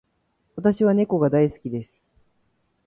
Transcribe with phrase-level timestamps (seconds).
[0.55, 1.91] 私は猫が大好きです。